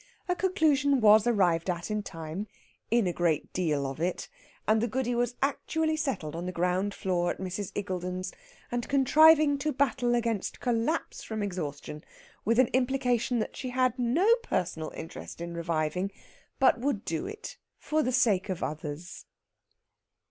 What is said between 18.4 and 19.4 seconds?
of others.